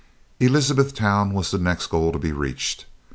[0.41, 2.87] Elizabethtown was the next goal to be reached.